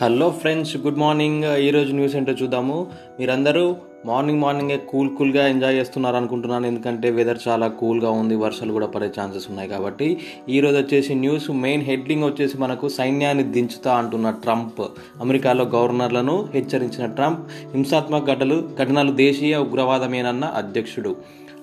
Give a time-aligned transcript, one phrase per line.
[0.00, 2.86] Hello friends good morning ఈరోజు news ఏంటో చూద్దాము.
[3.20, 3.76] మీరందరూ
[4.06, 6.66] మార్నింగ్ మార్నింగే కూల్ కూల్గా ఎంజాయ్ చేస్తున్నారు అనుకుంటున్నాను.
[6.66, 8.36] ఎందుకంటే వెదర్ చాలా కూల్గా ఉంది.
[8.36, 10.08] వర్షాలు కూడా పడే ఛాన్సెస్ ఉన్నాయి కాబట్టి.
[10.48, 14.82] ఈరోజు వచ్చేసి న్యూస్ మెయిన్ హెడ్లింగ్ వచ్చేసి మనకు సైన్యాన్ని దించుతా అంటున్న ట్రంప్.
[15.20, 17.40] అమెరికాలో గవర్నర్లను హెచ్చరించిన ట్రంప్
[17.74, 21.16] హింసాత్మక ఘటనలు ఘటనలు దేశీయ ఉగ్రవాదమేనన్న అధ్యక్షుడు.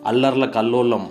[0.05, 1.07] అల్లర్ల కల్లోలం.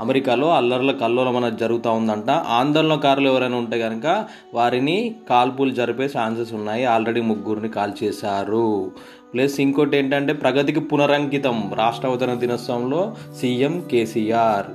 [0.00, 2.30] అమెరికాలో అల్లర్ల కల్లోలం అనేది జరుగుతూ ఉందంట.
[2.30, 6.84] ఆందోళనకారులు ఎవరైనా ఉంటే కనుక వారిని కాల్పులు జరిపే ఛాన్సెస్ ఉన్నాయి.
[6.84, 8.90] ఆల్రెడీ ముగ్గురిని కాల్ చేశారు.
[9.34, 14.66] ప్లస్ ఇంకోటి ఏంటంటే ప్రగతికి పునరంకితం రాష్ట్ర అవతరణ దినోత్సవంలో సీఎం కేసీఆర్.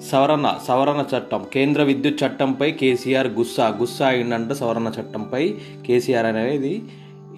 [0.00, 1.44] సవరణ సవరణ చట్టం.
[1.52, 5.54] కేంద్ర విద్యుత్ చట్టంపై కేసీఆర్ గుస్సా గుస్సా అయిందంట సవరణ చట్టంపై.
[5.86, 6.82] కేసీఆర్ అనేది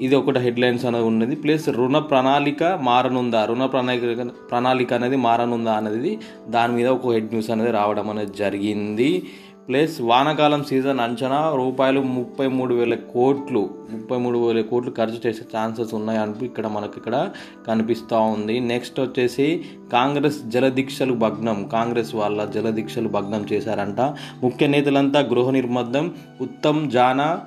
[0.00, 1.36] ఇది ఒకటి హెడ్లైన్స్ అనేది ఉన్నది.
[1.36, 3.44] ప్లస్ రుణ ప్రణాళిక మారనుందా?
[3.44, 9.22] రుణ ప్రణాళిక ప్రణాళిక అనేది మారనుందా అనేది దాని మీద ఒక హెడ్ న్యూస్ అనేది రావడం అనేది జరిగింది.
[9.68, 15.44] ప్లస్ వానాకాలం సీజన్ అంచనా రూపాయలు ముప్పై మూడు వేల కోట్లు ముప్పై మూడు వేల కోట్లు ఖర్చు చేసే
[15.56, 17.30] ఛాన్సెస్ ఉన్నాయి ఇక్కడ మనకి ఇక్కడ
[17.66, 18.60] కనిపిస్తూ ఉంది.
[18.60, 24.00] నెక్స్ట్ వచ్చేసి కాంగ్రెస్ జలదీక్షలు భగ్నం కాంగ్రెస్ వాళ్ళ జలదీక్షలు భగ్నం చేశారంట.
[24.42, 27.40] ముఖ్య నేతలంతా గృహ నిర్బంధం ఉత్తమ్ జానా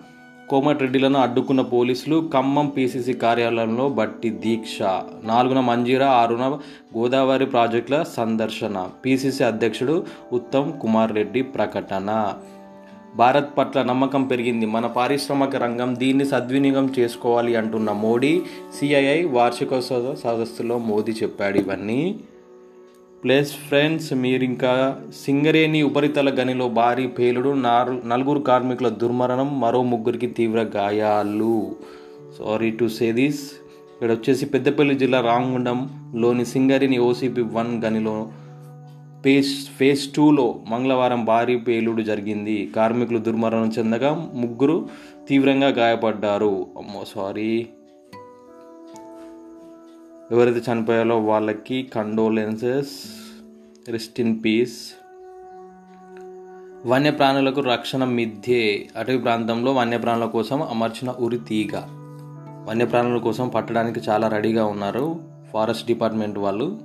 [0.50, 4.82] కోమటిరెడ్డిలను అడ్డుకున్న పోలీసులు ఖమ్మం పీసీసీ కార్యాలయంలో బట్టి దీక్ష.
[5.24, 6.60] నాలుగున మంజీరా ఆరున
[6.98, 8.90] గోదావరి ప్రాజెక్టుల సందర్శన.
[9.06, 12.34] పీసీసీ అధ్యక్షుడు ఉత్తమ్ కుమార్ రెడ్డి ప్రకటన.
[13.16, 14.66] భారత్ పట్ల నమ్మకం పెరిగింది.
[14.66, 18.42] మన పారిశ్రామిక రంగం దీన్ని సద్వినియోగం చేసుకోవాలి అంటున్న మోడీ
[18.80, 22.20] సిఐఐ వార్షికోత్సవ సదస్సులో మోదీ చెప్పాడు ఇవన్నీ.
[23.26, 24.72] ప్లస్ ఫ్రెండ్స్ మీరు ఇంకా
[25.26, 27.52] సింగరేణి ఉపరితల గనిలో భారీ పేలుడు
[28.10, 31.76] నలుగురు కార్మికుల దుర్మరణం మరో ముగ్గురికి తీవ్ర గాయాలు.
[32.40, 33.42] సారీ టు సే దిస్
[33.94, 38.18] ఇక్కడ వచ్చేసి పెద్దపల్లి జిల్లా రామగుండంలోని సింగరేణి ఓసీపీ వన్ గనిలో
[39.24, 42.72] ఫేస్ ఫేజ్ టూలో మంగళవారం భారీ పేలుడు జరిగింది.
[42.76, 44.78] కార్మికులు దుర్మరణం చెందగా ముగ్గురు
[45.30, 46.68] తీవ్రంగా గాయపడ్డారు.
[46.78, 47.68] అమ్మో సారీ
[50.32, 52.94] ఎవరైతే చనిపోయారో వాళ్ళకి కండోలెన్సెస్
[53.90, 54.94] రెస్ట్ ఇన్ పీస్
[56.86, 58.90] వన్యప్రాణులకు రక్షణ మిథ్యే.
[58.98, 61.72] అటవీ ప్రాంతంలో వన్యప్రాణుల కోసం అమర్చిన ఉరి తీగ.
[62.70, 65.24] వన్యప్రాణుల కోసం పట్టడానికి చాలా రెడీగా ఉన్నారు
[65.54, 66.80] ఫారెస్ట్ డిపార్ట్మెంట్ వాళ్ళు.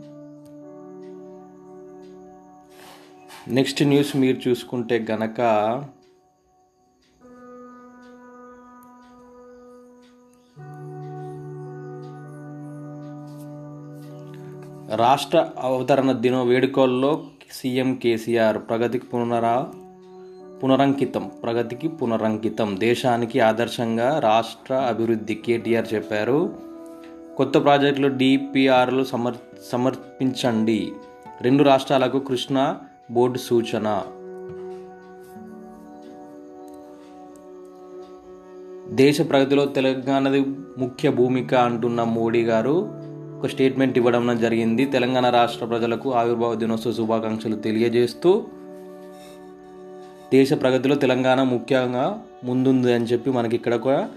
[3.48, 5.40] నెక్స్ట్ న్యూస్ మీరు చూసుకుంటే గనక
[14.96, 19.66] రాష్ట్ర అవతరణ దిన వేడుకల్లో సీఎం కేసీఆర్ ప్రగతికి పునరా
[20.62, 22.76] పునరంకితం ప్రగతికి పునరంకితం.
[22.78, 26.56] దేశానికి ఆదర్శంగా రాష్ట్ర అభివృద్ధి కేటీఆర్ చెప్పారు.
[27.36, 29.34] కొత్త ప్రాజెక్టులు డిపిఆర్లు సమర్
[29.72, 30.92] సమర్పించండి.
[31.40, 32.78] రెండు రాష్ట్రాలకు కృష్ణా
[33.10, 34.02] బోర్డు సూచన.
[38.88, 40.40] దేశ ప్రగతిలో తెలంగాణది
[40.78, 42.99] ముఖ్య భూమిక అంటున్న మోడీ గారు
[43.40, 44.84] ఒక స్టేట్మెంట్ ఇవ్వడం జరిగింది.
[44.84, 48.44] తెలంగాణ రాష్ట్ర ప్రజలకు ఆవిర్భావ దినోత్సవ శుభాకాంక్షలు తెలియజేస్తూ
[50.32, 54.08] దేశ ప్రగతిలో తెలంగాణ ముఖ్యంగా ముందుంది అని చెప్పి మనకి ఇక్కడ ఒక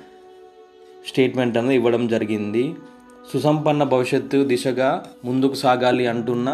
[1.08, 2.76] స్టేట్మెంట్ అనేది ఇవ్వడం జరిగింది.
[3.32, 6.50] సుసంపన్న భవిష్యత్తు దిశగా ముందుకు సాగాలి అంటున్న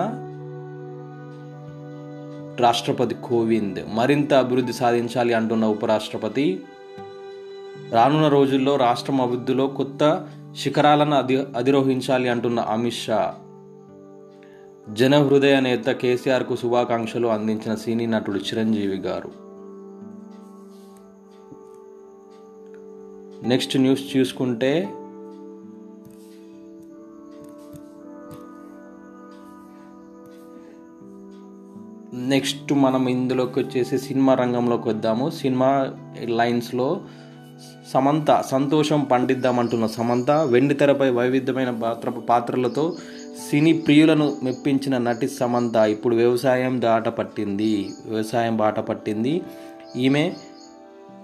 [2.59, 6.61] రాష్ట్రపతి కోవింద్ మరింత అభివృద్ధి సాధించాలి అంటున్న ఉపరాష్ట్రపతి.
[7.91, 10.03] రానున్న రోజుల్లో రాష్ట్రం అభివృద్ధిలో కొత్త
[10.57, 13.35] శిఖరాలను అధి అధిరోహించాలి అంటున్న అమిత్ షా.
[14.93, 19.49] జనహృదయ నేత కేసీఆర్కు శుభాకాంక్షలు అందించిన సినీ నటుడు చిరంజీవి గారు.
[23.47, 24.93] నెక్స్ట్ న్యూస్ చూసుకుంటే
[32.13, 35.29] నెక్స్ట్ మనం ఇందులోకి వచ్చేసి సినిమా రంగంలోకి వద్దాము.
[35.29, 35.93] సినిమా
[36.23, 37.01] లైన్స్లో
[37.93, 42.97] సమంత సంతోషం పండిద్దామంటున్న సమంత వెండి తెరపై వైవిధ్యమైన పాత్ర పాత్రలతో
[43.49, 47.89] సినీ ప్రియులను మెప్పించిన నటి సమంత ఇప్పుడు వ్యవసాయం దాట పట్టింది.
[48.05, 49.41] వ్యవసాయం బాట పట్టింది.
[49.95, 50.33] ఈమె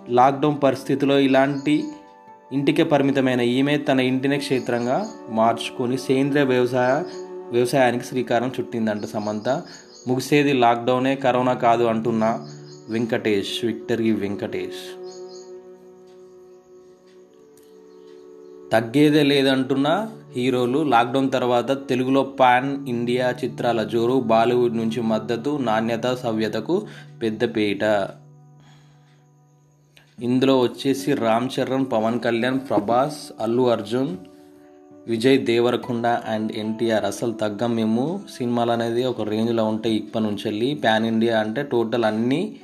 [0.09, 1.83] లాక్డౌన్ పరిస్థితిలో ఇలాంటి
[2.53, 7.03] ఇంటికే పరిమితమైన ఈమె తన ఇంటినే క్షేత్రంగా మార్చుకొని సేంద్రియ వ్యవసాయ
[7.51, 9.49] వ్యవసాయానికి శ్రీకారం చుట్టిందంట సమంత.
[10.07, 12.47] ముగిసేది లాక్డౌనే కరోనా కాదు అంటున్న
[12.89, 14.83] వెంకటేష్ విక్టరీ వెంకటేష్.
[18.71, 26.87] తగ్గేదే లేదంటున్న హీరోలు లాక్డౌన్ తర్వాత తెలుగులో పాన్ ఇండియా చిత్రాల జోరు బాలీవుడ్ నుంచి మద్దతు నాణ్యత సవ్యతకు
[27.21, 27.83] పెద్దపీట
[30.21, 34.17] ఇందులో వచ్చేసి రామ్ చరణ్ పవన్ కళ్యాణ్ ప్రభాస్ అల్లు అర్జున్
[35.07, 37.05] విజయ్ దేవరకొండ అండ్ ఎన్టీఆర్.
[37.05, 42.05] అసలు తగ్గం మేము సినిమాలు అనేది ఒక రేంజ్లో ఉంటాయి ఇప్పటి నుంచి వెళ్ళి పాన్ ఇండియా అంటే టోటల్
[42.05, 42.55] అన్ని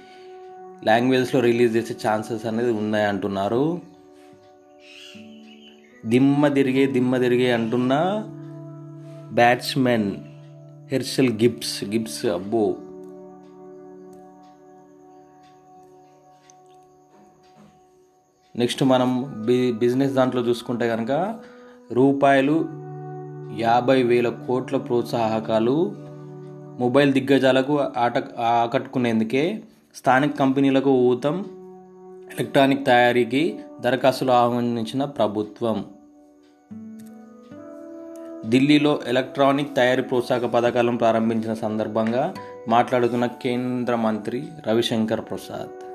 [0.84, 3.91] లాంగ్వేజ్లో రిలీజ్ చేసే ఛాన్సెస్ అనేది ఉన్నాయి అంటున్నారు
[6.06, 8.24] దిమ్మ తిరిగే దిమ్మ తిరిగే అంటున్న
[9.34, 10.16] బ్యాట్స్మెన్
[10.92, 11.84] హెర్షల్ గిబ్స్.
[11.84, 12.76] గిబ్స్ అబ్బో.
[18.56, 21.40] నెక్స్ట్ మనం బి బిజినెస్ దాంట్లో చూసుకుంటే కనుక
[21.92, 22.66] రూపాయలు
[23.60, 25.96] యాభై వేల కోట్ల ప్రోత్సాహకాలు
[26.80, 29.64] మొబైల్ దిగ్గజాలకు ఆట ఆకట్టుకునేందుకే
[29.96, 31.46] స్థానిక కంపెనీలకు ఊతం
[32.40, 35.86] ఎలక్ట్రానిక్ తయారీకి దరఖాస్తులు ఆహ్వానించిన ప్రభుత్వం.
[38.50, 42.34] ఢిల్లీలో ఎలక్ట్రానిక్ తయారీ ప్రోత్సాహక పథకాలను ప్రారంభించిన సందర్భంగా
[42.68, 45.92] మాట్లాడుతున్న కేంద్ర మంత్రి రవిశంకర్ ప్రసాద్.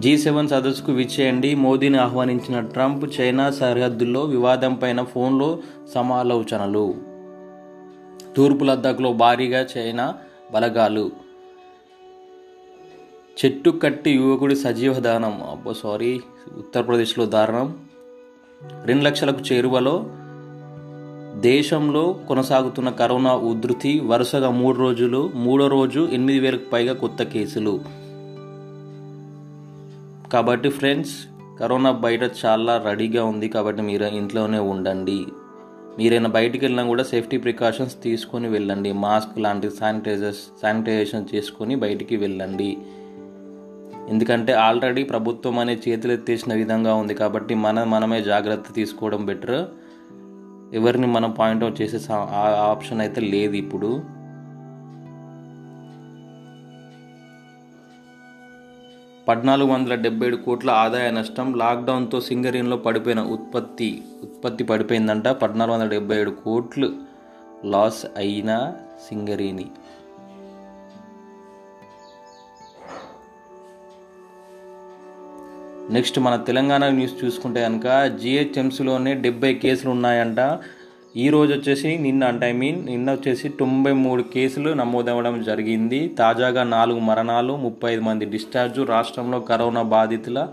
[0.00, 1.54] జీ సెవెన్ సదస్సుకు విచ్చేయండి.
[1.54, 5.58] మోదీని ఆహ్వానించిన ట్రంప్ చైనా సరిహద్దుల్లో వివాదంపైన ఫోన్లో
[5.94, 7.07] సమాలోచనలు.
[8.38, 10.14] తూర్పు లద్దాఖ్లో భారీగా చైనా
[10.52, 11.10] బలగాలు.
[13.44, 15.42] చెట్టు కట్టి యువకుడి సజీవ దానం.
[15.50, 16.20] అబ్బో సారీ.
[16.58, 17.78] ఉత్తరప్రదేశ్లో దారుణం.
[18.84, 20.06] రెండు లక్షలకు చేరువలో
[21.40, 27.80] దేశంలో కొనసాగుతున్న కరోనా ఉధృతి వరుసగా మూడు రోజులు మూడో రోజు ఎనిమిది వేలకు పైగా కొత్త కేసులు.
[30.32, 31.16] కాబట్టి ఫ్రెండ్స్
[31.60, 35.26] కరోనా బయట చాలా రెడీగా ఉంది కాబట్టి మీరు ఇంట్లోనే ఉండండి.
[35.98, 38.92] మీరైనా బయటికి వెళ్ళినా కూడా సేఫ్టీ ప్రికాషన్స్ తీసుకొని వెళ్ళండి.
[38.92, 42.78] మాస్క్ లాంటి శానిటైజర్స్ శానిటైజేషన్ చేసుకొని బయటికి వెళ్ళండి.
[44.08, 49.66] ఎందుకంటే ఆల్రెడీ ప్రభుత్వం అనే చేతులు ఎత్తేసిన విధంగా ఉంది కాబట్టి మన మనమే జాగ్రత్త తీసుకోవడం బెటర్.
[50.74, 52.12] ఎవరిని మనం పాయింట్అవుట్ చేసే
[52.56, 54.02] ఆప్షన్ అయితే లేదు ఇప్పుడు.
[59.28, 64.02] పద్నాలుగు వందల డెబ్బై ఏడు కోట్ల ఆదాయ నష్టం లాక్డౌన్తో సింగరేన్లో పడిపోయిన ఉత్పత్తి
[64.38, 65.28] ఉత్పత్తి పడిపోయిందంట.
[65.28, 66.88] పద్నాలుగు వందల డెబ్బై ఏడు కోట్లు
[67.64, 68.72] లాస్ అయిన
[69.08, 69.66] సింగరేణి.
[75.90, 80.58] నెక్స్ట్ మన తెలంగాణ న్యూస్ చూసుకుంటే కనుక జిహెచ్ఎంసీలోనే డెబ్బై కేసులు ఉన్నాయంట.
[81.16, 86.08] ఈ వచ్చేసి నిన్న అంటే ఐ మీన్ నిన్న వచ్చేసి తొంభై మూడు కేసులు నమోదవ్వడం జరిగింది.
[86.08, 88.82] తాజాగా నాలుగు మరణాలు ముప్పై ఐదు మంది డిశ్చార్జు.
[88.82, 90.48] రాష్ట్రంలో కరోనా బాధితుల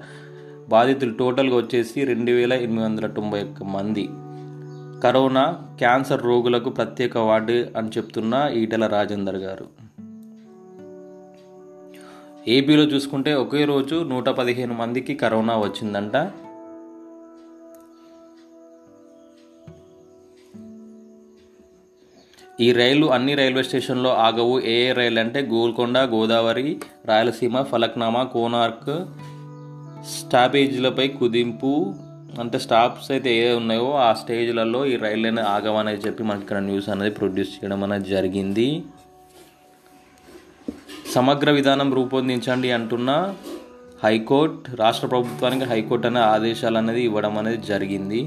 [0.69, 4.09] బాధితులు టోటల్గా వచ్చేసి రెండు వేల ఎనిమిది వందల తొంభై ఒక్క మంది.
[5.03, 9.67] కరోనా క్యాన్సర్ రోగులకు ప్రత్యేక వార్డు అని చెప్తున్న ఈటెల రాజేందర్ గారు.
[12.47, 16.31] ఏపీలో చూసుకుంటే ఒకే రోజు నూట పదిహేను మందికి కరోనా వచ్చిందంట.
[22.61, 24.59] ఈ రైలు అన్ని రైల్వే స్టేషన్లో ఆగవు.
[24.59, 29.05] ఏ ఏ రైలు అంటే గోల్కొండ గోదావరి రాయలసీమ ఫలక్నామా కోనార్క్
[30.13, 31.71] స్టాపేజీలపై కుదింపు
[32.41, 36.87] అంటే స్టాప్స్ అయితే ఏ ఉన్నాయో ఆ స్టేజ్లలో ఈ రైలు అనేది ఆగవనేది చెప్పి మనకి ఇక్కడ న్యూస్
[36.93, 38.67] అనేది ప్రొడ్యూస్ చేయడం అనేది జరిగింది.
[41.15, 43.11] సమగ్ర విధానం రూపొందించండి అంటున్న
[44.03, 48.21] హైకోర్టు రాష్ట్ర ప్రభుత్వానికి హైకోర్టు అనే ఆదేశాలు అనేది ఇవ్వడం అనేది జరిగింది.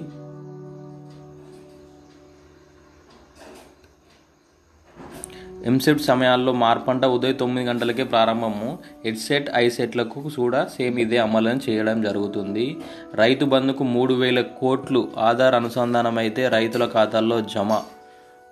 [5.68, 8.78] ఎంసెట్ సమయాల్లో మార్పంట ఉదయం తొమ్మిది గంటలకే ప్రారంభము.
[9.04, 12.76] హెడ్సెట్ ఐసెట్లకు కూడా సేమ్ ఇదే అమలు చేయడం జరుగుతుంది.
[13.14, 17.80] రైతు బంధుకు మూడు వేల కోట్లు ఆధార్ అనుసంధానం అయితే రైతుల ఖాతాల్లో జమ.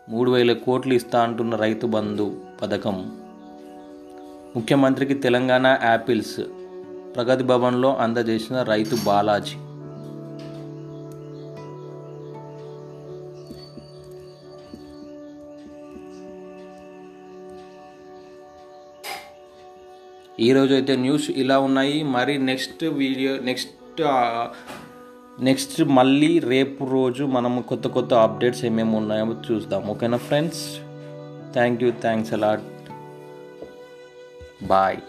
[0.08, 3.11] మూడు వేల కోట్లు ఇస్తా అంటున్న రైతు బంధు పథకం.
[4.56, 6.40] ముఖ్యమంత్రికి తెలంగాణ యాపిల్స్.
[7.16, 9.56] ప్రగతి భవన్లో అందజేసిన రైతు బాలాజీ.
[20.47, 21.99] ఈరోజు అయితే న్యూస్ ఇలా ఉన్నాయి.
[22.17, 24.03] మరి నెక్స్ట్ వీడియో నెక్స్ట్
[25.49, 29.83] నెక్స్ట్ మళ్ళీ రేపు రోజు మనం కొత్త కొత్త అప్డేట్స్ ఏమేమి ఉన్నాయో చూద్దాం.
[29.93, 30.62] ఓకేనా friends?
[31.57, 32.67] Thank you thanks a lot.
[34.73, 35.00] Bye.